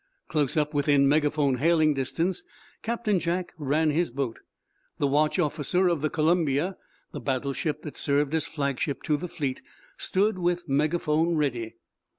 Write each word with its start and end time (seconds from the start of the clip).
Close 0.27 0.57
up 0.57 0.73
within 0.73 1.07
megaphone 1.07 1.57
hailing 1.57 1.93
distance 1.93 2.43
Captain 2.81 3.19
Jack 3.19 3.53
ran 3.59 3.91
his 3.91 4.09
boat. 4.09 4.39
The 4.97 5.05
watch 5.05 5.37
officer 5.37 5.87
of 5.87 6.01
the 6.01 6.09
"Columbia," 6.09 6.75
the 7.11 7.19
battleship 7.21 7.83
that 7.83 7.97
served 7.97 8.33
as 8.33 8.47
flagship 8.47 9.03
to 9.03 9.15
the 9.15 9.27
fleet, 9.27 9.61
stood 9.99 10.39
with 10.39 10.67
megaphone 10.67 11.35
ready. 11.35 11.75